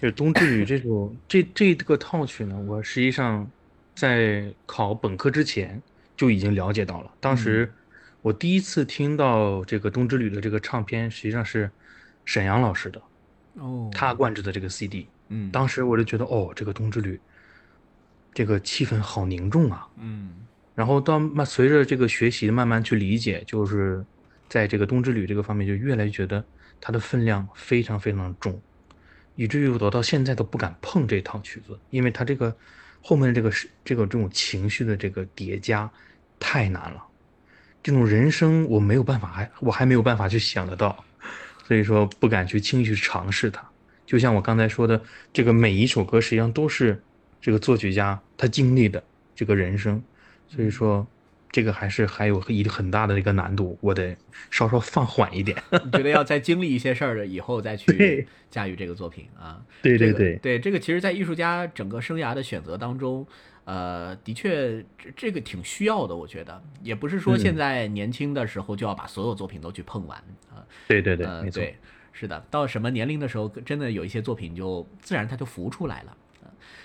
[0.01, 3.47] 就是《冬之旅》这首 这这个套曲呢，我实际上
[3.93, 5.79] 在考本科之前
[6.17, 7.11] 就已经了解到了。
[7.19, 7.71] 当时
[8.21, 11.69] 我第一次听到这个《冬之旅》的这个唱片，实际上是
[12.25, 13.01] 沈阳老师的，
[13.55, 15.07] 哦他灌制的这个 CD。
[15.29, 17.15] 嗯当时我就觉得，哦，这个《冬之旅》
[18.33, 19.87] 这个气氛好凝重啊。
[19.97, 24.03] 嗯然后到慢随着这个学习慢慢去理解，就是
[24.47, 26.43] 在这个冬之旅这个方面，就越来越觉得
[26.79, 28.59] 它的分量非常非常重，
[29.35, 32.55] 以至于我到现在都不敢碰这套曲子，因为它这个
[33.01, 35.89] 后面的这个是这个这种情绪的这个叠加
[36.39, 37.05] 太难了，
[37.81, 41.03] 这种人生我没有办法，还我还没有办法去想得到，
[41.67, 43.67] 所以说不敢去轻易去尝试它。
[44.05, 45.01] 就像我刚才说的，
[45.31, 47.01] 这个每一首歌实际上都是
[47.39, 49.03] 这个作曲家他经历的
[49.35, 50.01] 这个人生，
[50.47, 51.05] 所以说
[51.51, 54.17] 这个还是还有一个很大的一个难度，我得
[54.49, 55.55] 稍稍放缓一点。
[55.71, 59.61] 你觉得要再经历一些事儿了以后再去驾驭这个作品啊？
[59.81, 63.25] 对这个对，这个其实，在艺术家整个生涯的选择当中，
[63.69, 70.17] 呃，的确这这个挺需要的，我觉得也不是说现在年轻的时候就要把所有作品都去碰完
[70.49, 70.65] 啊。
[70.87, 71.59] 对对对，呃，没错。
[71.61, 71.77] 对，
[72.11, 76.17] 是的，到什么年龄的时候，真的有一些作品就自然它就浮出来了。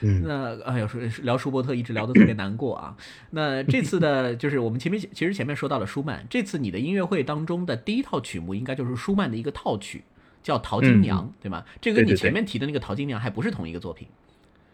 [0.01, 2.95] 嗯那哎呦，说聊舒伯特一直聊得特别难过啊。
[3.31, 10.05] 那这次的，就是我们前面其实前面说到了舒曼，这次你的音乐会当中的第一套曲目应该就是舒曼的一个套曲，
[10.43, 11.65] 叫《淘金娘》，对吗？
[11.81, 14.07] 这跟你前面提的那个《淘金娘》还不是同一个作品，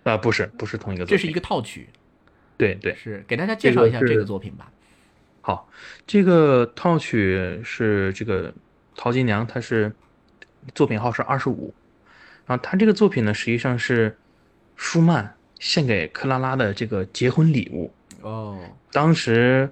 [0.02, 1.88] 啊、不是不是同一个作品，这是一个套曲。
[2.60, 2.94] 对对。
[2.94, 4.70] 是给大家介绍一下这个作品吧。
[5.42, 5.68] 好，
[6.06, 8.52] 这个套曲是这个
[8.94, 9.90] 《陶金娘》，它是
[10.74, 11.72] 作品号是二十五，
[12.46, 14.14] 然后它这个作品呢，实际上是
[14.76, 17.90] 舒曼献给克拉拉的这个结婚礼物。
[18.20, 18.60] 哦，
[18.92, 19.68] 当时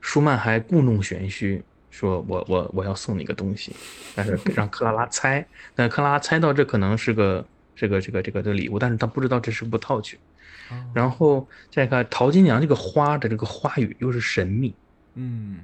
[0.00, 3.76] 舒曼还故弄玄虚，说我我我要送你个东西，
[4.14, 10.18] 但是 让克拉拉猜，但克拉拉猜到这可能是个这个这个这个的礼物，但是她不知道这是部套曲。
[10.94, 14.74] 然后再看陶金娘这个花的这个花语又是神秘，
[15.14, 15.60] 嗯，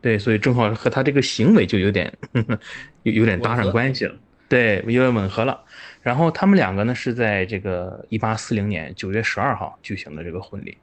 [0.00, 2.12] 对，所以正好和他这个行为就有点
[3.02, 4.14] 有有点搭上关系了，
[4.48, 5.62] 对，有点吻合了。
[6.02, 10.76] 然后他们两个呢是在这个一八四零年九月十二号举行的这个婚礼，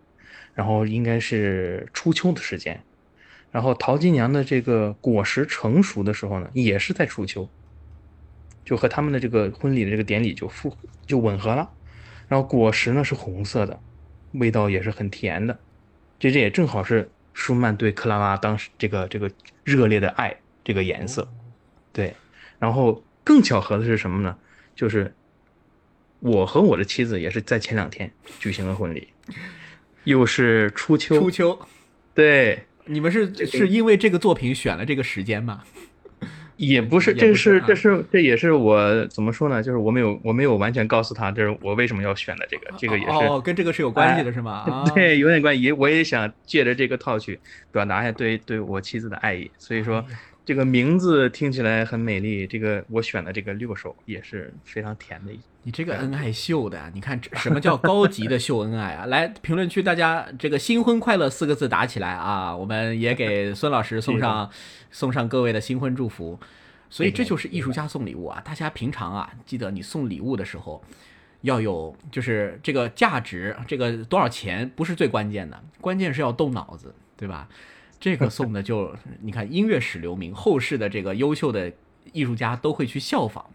[0.53, 2.82] 然后应该是初秋的时间。
[3.51, 7.49] 然后陶金娘的这个果实成熟的时候呢，也是在初秋，
[8.63, 10.71] 就和他们的这个婚礼的这个典礼就复
[11.05, 11.69] 就吻合了。
[12.30, 13.77] 然后果实呢是红色的，
[14.32, 15.59] 味道也是很甜的，
[16.17, 19.30] 这这也正好是舒曼对克拉拉当时这个这个
[19.65, 21.27] 热烈的爱这个颜色，
[21.91, 22.13] 对。
[22.59, 24.38] 然后更巧合的是什么呢？
[24.75, 25.13] 就是
[26.19, 29.07] 我和我的妻子也是在前两天举行了婚礼，
[30.03, 31.59] 又是初秋，初秋，
[32.13, 35.63] 对，你们是是因为这个作品选了这个时间吗？
[36.60, 39.64] 也不是，这是这是这也是我怎么说呢？
[39.64, 44.51] 就是我没有我没有完全告诉他，这是我为什么要选的这个，这个也是、哦，跟这个是有关系的，是吗？
[44.70, 45.62] 啊， 对，有点关系。
[45.62, 47.39] 也我也想借着这个套曲
[47.72, 50.05] 表达一下对对我妻子的爱意，所以说
[50.43, 52.45] 这个名字听起来很美丽。
[52.45, 55.39] 这个我选的这个六首也是非常甜的一。
[55.64, 59.05] 你这个恩爱秀的啊，你看这什么叫高级的秀恩爱啊？
[59.07, 62.55] 来评论区大家这个新婚快乐四个字打起来啊！
[62.55, 64.49] 我们也给孙老师送上
[64.89, 66.39] 送上各位的新婚祝福。
[66.91, 68.41] 所以这就是艺术家送礼物啊！
[68.43, 70.84] 大家平常啊，记得你送礼物的时候
[71.41, 77.47] 要有，就是这个价值，这个多少钱不是最关键的，关键是要动脑子，对吧？
[77.99, 81.72] 这个送的就 你看音乐史留名，后世的这个优秀的
[82.12, 83.45] 艺术家都会去效仿。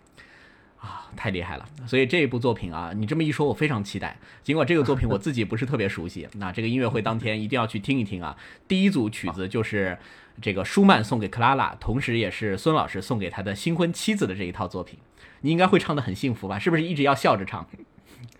[0.84, 1.66] 啊，太厉害了！
[1.86, 4.14] 所以这一部作品啊，你这么一说，我非常期待。
[4.42, 8.36] 尽管这个作品 我自己不是特别熟悉，那这个音乐会当天一定要去听一听啊。
[8.68, 9.96] 第一组曲子就是
[10.42, 14.98] 这个舒曼送给克拉拉，同时也是孙老师送给他的新婚妻子的这一套作品。
[15.40, 16.58] 你应该会唱得很幸福吧？
[16.58, 17.66] 是不是一直要笑着唱？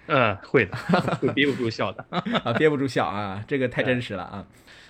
[0.06, 0.76] 嗯，会的，
[1.20, 2.04] 会憋不住笑的。
[2.44, 4.44] 啊，憋不住笑啊，这个太真实了啊。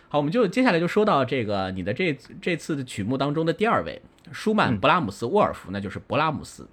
[0.09, 4.03] 好，我们就接下来就说到这个你的这这次的曲目当中的第二位，
[4.33, 6.69] 舒曼、勃拉姆斯、沃尔夫，那就是勃拉姆斯。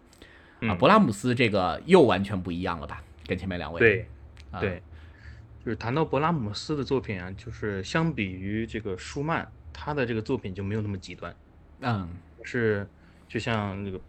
[0.61, 3.03] 啊，嗯勃拉姆斯这个又完全不一样了吧？
[3.27, 4.07] 跟前面两位对，
[4.51, 4.81] 啊对，
[5.63, 11.35] 就是谈到勃拉姆斯的作品啊，就是相比于这个舒曼，他的这个作品就没有那么极端，
[11.81, 12.09] 嗯
[12.43, 12.87] 是
[13.27, 13.99] 就像那个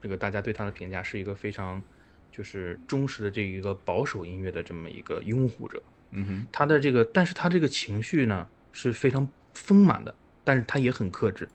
[0.00, 1.82] 这个大家对他的评价是一个非常
[2.30, 5.82] 就是忠实的这一个保守音乐的这么一个拥护者。
[6.10, 11.48] 嗯哼他的这个，但是他这个情绪呢是非常丰满的，但是他也很克制，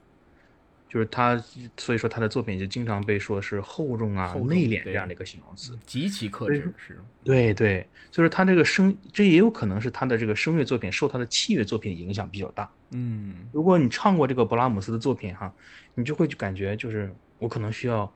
[0.88, 1.36] 就是他，
[1.76, 5.78] 所以说他的作品就经常被说是厚重啊、重内敛这样的一个形容词。
[5.84, 12.70] 极其克制是对对，就是他这个声，这也有可能是他的这个声乐作品受他的器乐作品影响比较大。
[12.92, 15.52] 嗯如果你唱过这个勃拉姆斯的作品哈，
[15.94, 18.10] 你就会就感觉就是我可能需要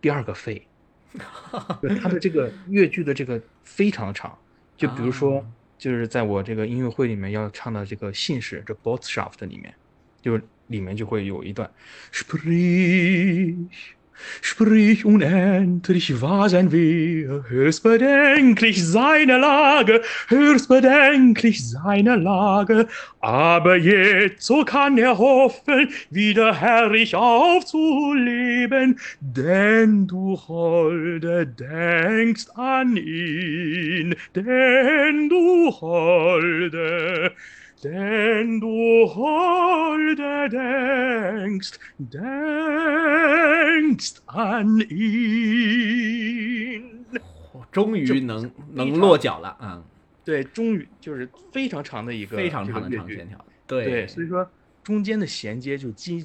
[0.00, 0.66] 第二个肺，
[1.80, 4.36] 就他的这个乐句的这个非常长，
[4.76, 5.46] 就比如说啊
[5.78, 9.74] 就是在我这个音乐会里面要唱的这个信使这 Botschaft 里面，
[10.20, 11.69] 就是里面就会有一段
[12.11, 13.95] Sprich
[14.41, 22.87] Sprich unendlich wahr sein wir, höchst bedenklich seine Lage, höchst bedenklich seine Lage.
[23.19, 34.15] Aber jetzt, so kann er hoffen, wieder herrlich aufzuleben, denn du Holde denkst an ihn,
[34.35, 37.33] denn du Holde,
[37.82, 41.74] denn du Holde denkst,
[42.10, 43.42] denkst
[44.26, 45.82] an ihn。
[47.72, 49.82] 终于能能落脚了啊，
[50.24, 54.48] 对，终于就是非常长的一个非常长的长线条，对，所以说
[54.84, 56.24] 中间的衔接就尽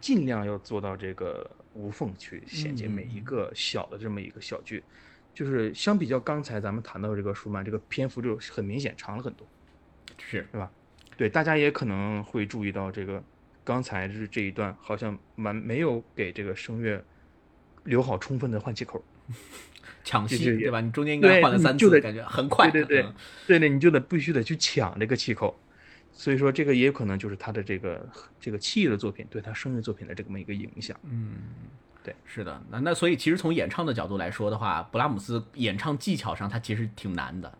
[0.00, 3.24] 尽量要做到这个无缝去衔接每一嗯。
[3.24, 4.84] 个小的这么一个小句，
[5.32, 9.46] 就是相比较刚才咱们谈到这个舒曼，这个篇幅就很明显长了很多。
[10.18, 10.46] 是
[11.22, 13.22] 对，大家也可能会注意到这个，
[13.62, 17.00] 刚才是这一段好像蛮没有给这个声乐
[17.84, 19.00] 留好充分的换气口。
[20.02, 20.80] 抢戏对吧？
[20.80, 22.68] 你中间应该换了三次，你就得感觉很快。
[22.72, 23.14] 对对对嗯
[23.46, 25.56] 对呢，你就得必须得去抢这个气口。
[26.10, 28.04] 所以说，这个也有可能就是他的这个
[28.40, 30.98] 这个器乐的作品对他声乐作品的这么一个影响。
[31.04, 31.34] 嗯。
[32.02, 37.58] 对是的，那那所以其实从演唱的角度来说的话，布拉姆斯演唱技巧上他其实挺难的，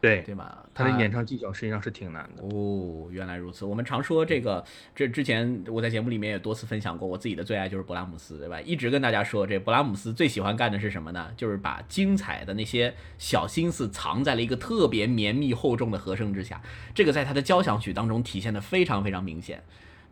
[0.00, 0.64] 对，对吧？
[0.72, 2.42] 他的演唱技巧实际上是挺难的。
[2.42, 3.66] 哦，原来如此。
[3.66, 8.58] 我们常说这个，这之前我在节目里面也多次分享过，我自己的最爱就是勃拉姆斯，对吧？
[8.62, 11.30] 一直跟大家说，这勃拉姆斯最喜欢干的是什么呢？
[11.36, 16.62] 就是把精彩的那些小心思藏在了一个特别绵密厚重的和声之下。
[16.94, 19.62] 这个在他的交响曲当中体现的非常非常明显，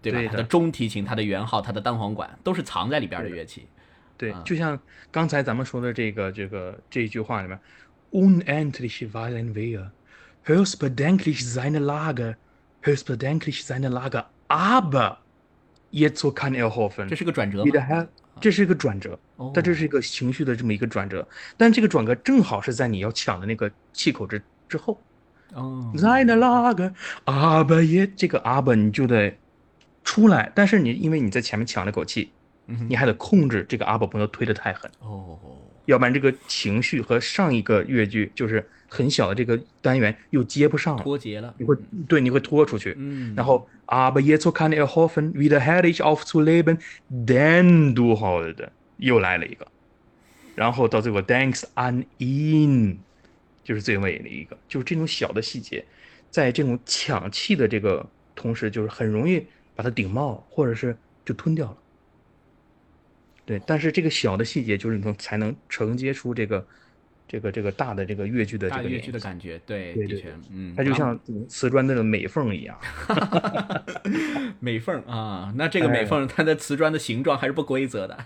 [0.03, 0.19] 对吧？
[0.19, 3.67] 对的他的中提琴、他的圆号、他的单簧管都是藏在里边的乐器。
[4.19, 4.79] 对啊，就像
[5.11, 7.59] 刚才咱们说的这个这个这一句话里面
[8.11, 9.93] ，unendlich wollen wir,
[10.45, 12.37] höchst bedenklich seine Lage,
[12.83, 15.19] höchst bedenklich seine Lage, aber
[15.91, 17.09] jetzt so kann er hoffen.
[17.09, 18.07] 这是个转折吗 wieder her，
[18.41, 25.01] 这是一个转折哦，但这是一个情绪的这么一个转折，但这个转折正好是在你要抢的那个气口之之后。
[25.55, 26.93] 哦，seine Lage,
[27.25, 29.35] aber jetzt 这个 aber 你就得
[30.05, 32.31] 出来，但是你因为你在前面抢了口气，
[32.67, 35.39] 你还得控制这个 aber 不能推得太狠，哦，
[35.89, 41.55] 要不然这个情绪和上一个乐句就是很小的这个单元又接不上了，脱节了。
[41.57, 41.75] 你会
[42.07, 42.95] 对你会拖出去。
[42.99, 46.77] 嗯，然后 aber jetzt kann er hoffen, wieder herrlich aufzuleben,
[47.11, 48.69] denn du Holde
[48.99, 49.67] 又来了一个，
[50.55, 52.97] 然后到最后 thanks an ihn
[53.65, 55.83] 就是最尾的一个，就是这种小的细节，
[56.31, 59.43] 在这种抢气的这个同时，就是很容易
[59.75, 61.77] 把它顶冒，或者是就吞掉了。
[63.49, 66.67] 对，但是这个小的细节就是你说才能承接出这个
[67.27, 71.19] 这个这个大的这个越剧的这个越剧的感觉，对，的确对对对，嗯，它就像
[71.49, 72.79] 瓷砖的美缝一样。
[74.61, 78.19] 美缝啊，那这个美哎缝它的瓷砖的形状还是不规则的，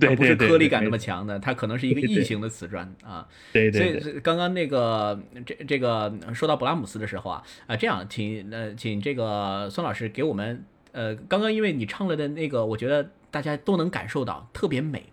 [0.00, 3.28] 对 它不是颗粒感那么强的，它可能是一个异形的瓷砖啊。
[3.52, 10.64] 对对对，所以所以刚刚那个这这个说到勃拉姆斯的时候啊啊，这样请呃请这个孙老师给我们
[10.94, 15.06] 呃，刚刚因为你唱了的那个，我觉得大家都能感受到特别美，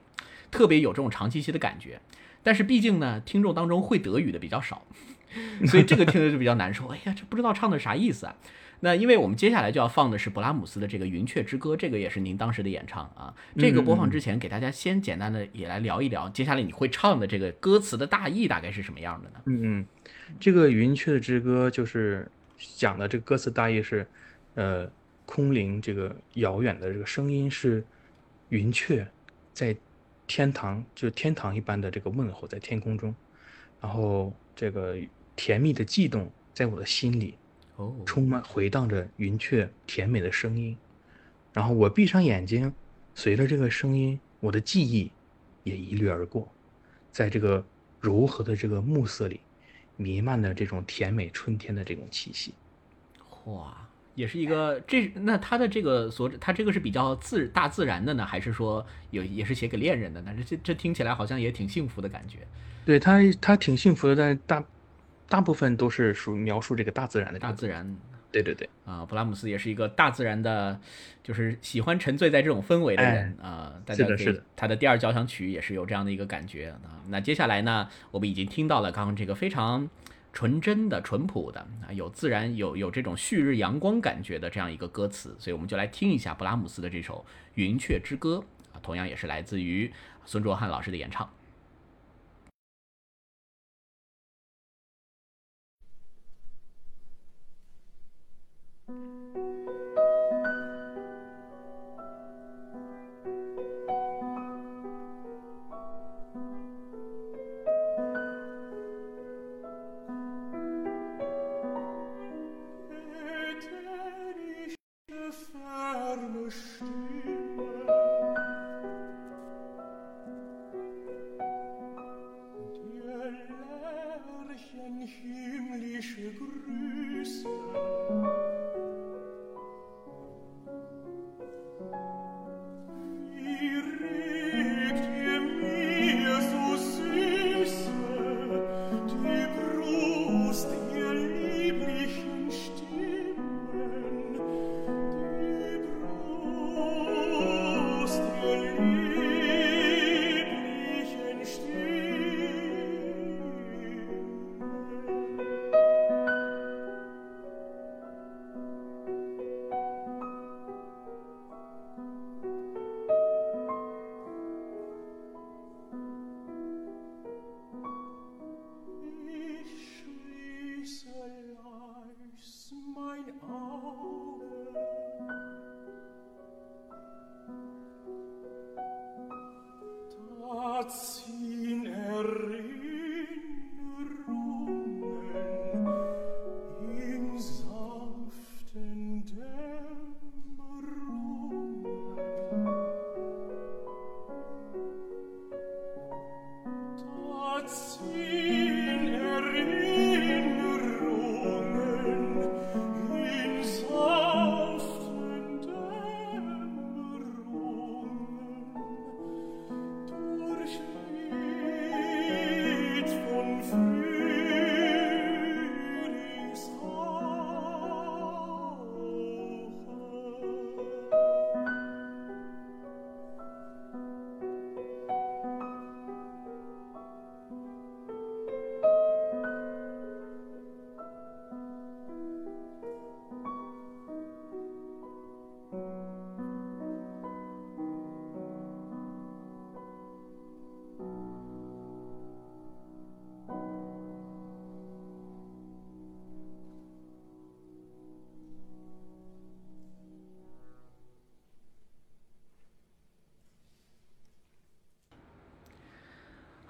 [0.52, 2.00] 特别有这种长气息的感觉。
[2.44, 4.86] 但是毕竟呢，听众当中会德语的比较少，
[5.66, 6.88] 所以这个听着就比较难受。
[6.90, 8.36] 哎呀，这不知道唱的啥意思啊？
[8.84, 13.34] 那因为我们接下来就要放的是勃拉姆斯的这个《云雀之歌》，这个也是您当时的演唱啊。
[13.58, 19.36] 这个播放之前，给大家先简单的也来聊一聊，接下来你会唱的这个歌词的大意大概是什么样的呢？
[19.46, 19.86] 嗯嗯，
[20.40, 22.28] 这个《云雀之歌》就是
[22.58, 24.08] 讲的这个歌词大意是，
[24.56, 24.90] 呃，
[25.34, 27.82] 空灵这个遥远的这个声音是
[28.50, 29.08] 云雀
[29.54, 29.74] 在
[30.28, 33.16] 天堂，就是天堂一般的这个问候在天空中，
[33.80, 34.98] 然后这个
[35.38, 37.36] 甜蜜的悸动在我的心里
[37.78, 40.76] 哦，充满回荡着云雀甜美的声音，
[41.54, 42.74] 然后我闭上眼睛，
[43.16, 45.10] 随着这个声音，我的记忆
[45.64, 46.46] 也一掠而过，
[47.10, 47.66] 在这个
[48.02, 49.40] 柔和的这个暮色里，
[49.96, 52.54] 弥漫的这种甜美春天的这种气息。
[53.46, 53.81] 哇，
[54.16, 60.32] 也是一个这那他的这个所他这个是比较自大自然的呢，还是说有也是写给恋人的呢？
[60.38, 62.40] 这这这听起来好像也挺幸福的感觉。
[62.86, 64.64] 对他，他挺幸福的，但是大
[65.30, 67.96] 大部分都是属于描述这个大自然的大自然
[68.32, 70.80] 对对对，啊，布拉姆斯也是一个大自然的，
[71.22, 73.74] 就是喜欢沉醉在这种氛围的人啊。
[73.86, 77.04] 大家的是的他的第二交响曲也是有这样的一个感觉啊。
[77.10, 79.90] 那接下来呢，我们已经听到了刚刚这个非常
[80.34, 87.26] 纯真的、淳朴的啊，有自然、有有这种旭日阳光感觉的这样一个歌词，所以我们就来听一下布拉姆斯的这首
[87.56, 88.44] 《云雀之歌》
[88.76, 89.92] 啊，同样也是来自于
[90.26, 91.30] 孙卓汉老师的演唱。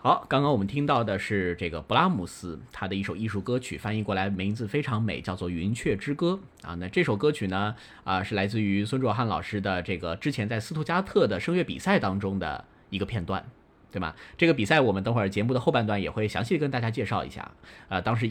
[0.03, 6.73] 好，刚刚我们听到的是这个布拉姆斯他的一首艺术歌曲，翻译过来名字非常美，叫做《云雀之歌》啊。
[6.79, 13.45] 那这首歌曲呢，啊是来自于孙卓翰老师的这个之前在斯图加特的声乐比赛当中的一个片段，
[13.91, 14.15] 对吗？
[14.39, 17.51] 这个比赛我们等会儿节目的后半段也会详细的跟大家介绍一下。
[17.87, 18.29] 啊，当时一